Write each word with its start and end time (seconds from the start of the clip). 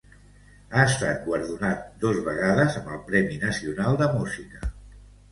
Ha 0.77 0.83
estat 0.91 1.17
guardonat 1.25 1.83
dos 2.03 2.21
vegades 2.27 2.77
amb 2.79 2.89
el 2.95 3.01
Premi 3.11 3.37
Nacional 3.43 3.99
de 4.01 4.09
Música. 4.15 4.71